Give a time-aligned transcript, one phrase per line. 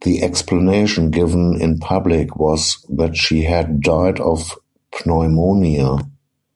[0.00, 4.52] The explanation given in public was that she had died of
[5.04, 5.98] pneumonia.